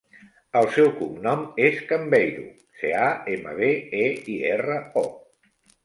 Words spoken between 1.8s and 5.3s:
Cambeiro: ce, a, ema, be, e, i, erra, o.